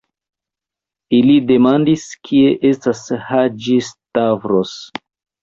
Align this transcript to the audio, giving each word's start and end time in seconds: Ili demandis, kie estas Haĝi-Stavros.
Ili 1.17 1.35
demandis, 1.51 2.05
kie 2.29 2.49
estas 2.71 3.03
Haĝi-Stavros. 3.29 4.75